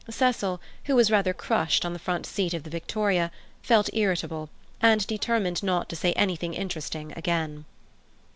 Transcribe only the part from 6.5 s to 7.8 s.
interesting again.